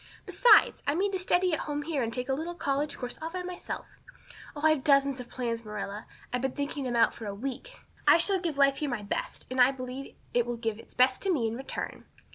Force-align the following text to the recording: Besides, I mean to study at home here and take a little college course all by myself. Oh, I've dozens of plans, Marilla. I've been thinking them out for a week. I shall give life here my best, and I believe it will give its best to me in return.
Besides, 0.25 0.81
I 0.87 0.95
mean 0.95 1.11
to 1.11 1.19
study 1.19 1.53
at 1.53 1.59
home 1.69 1.83
here 1.83 2.01
and 2.01 2.11
take 2.11 2.27
a 2.27 2.33
little 2.33 2.55
college 2.55 2.97
course 2.97 3.19
all 3.21 3.29
by 3.29 3.43
myself. 3.43 3.85
Oh, 4.55 4.61
I've 4.65 4.83
dozens 4.83 5.19
of 5.19 5.29
plans, 5.29 5.63
Marilla. 5.63 6.07
I've 6.33 6.41
been 6.41 6.53
thinking 6.53 6.85
them 6.85 6.95
out 6.95 7.13
for 7.13 7.27
a 7.27 7.35
week. 7.35 7.81
I 8.07 8.17
shall 8.17 8.39
give 8.39 8.57
life 8.57 8.77
here 8.77 8.89
my 8.89 9.03
best, 9.03 9.45
and 9.51 9.61
I 9.61 9.69
believe 9.69 10.15
it 10.33 10.47
will 10.47 10.57
give 10.57 10.79
its 10.79 10.95
best 10.95 11.21
to 11.21 11.31
me 11.31 11.45
in 11.47 11.55
return. 11.55 12.05